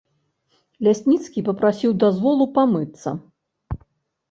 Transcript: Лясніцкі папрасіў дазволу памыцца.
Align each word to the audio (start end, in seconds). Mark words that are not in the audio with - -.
Лясніцкі 0.87 1.43
папрасіў 1.51 1.95
дазволу 2.05 2.51
памыцца. 2.59 3.09